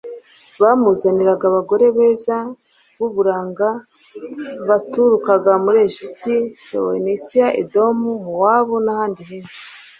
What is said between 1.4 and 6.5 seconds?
abagore beza b'uburanga baturukaga mu egiputa,